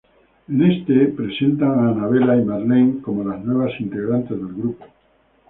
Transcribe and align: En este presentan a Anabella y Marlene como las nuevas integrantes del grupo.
En 0.49 0.63
este 0.63 1.09
presentan 1.15 1.69
a 1.77 1.91
Anabella 1.91 2.35
y 2.37 2.43
Marlene 2.43 3.01
como 3.03 3.23
las 3.23 3.45
nuevas 3.45 3.79
integrantes 3.79 4.31
del 4.35 4.47
grupo. 4.55 4.83